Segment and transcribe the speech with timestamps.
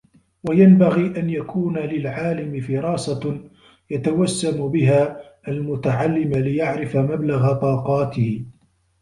[0.49, 3.49] وَيَنْبَغِي أَنْ يَكُونَ لِلْعَالِمِ فِرَاسَةٌ
[3.89, 8.45] يَتَوَسَّمُ بِهَا الْمُتَعَلِّمَ لِيَعْرِفَ مَبْلَغَ طَاقَتِهِ